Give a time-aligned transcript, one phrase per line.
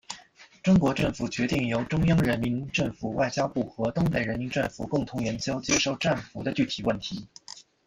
[0.63, 7.27] 中国政府决定由中央人民政府外交部和东北人民政府共同研究接受战俘的具体问题。